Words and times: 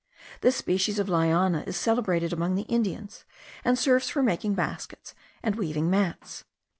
This 0.41 0.55
species 0.55 0.97
of 0.97 1.09
liana 1.09 1.63
is 1.67 1.77
celebrated 1.77 2.33
among 2.33 2.55
the 2.55 2.63
Indians, 2.63 3.23
and 3.63 3.77
serves 3.77 4.09
for 4.09 4.23
making 4.23 4.55
baskets 4.55 5.13
and 5.43 5.55
weaving 5.55 5.91
mats. 5.91 6.43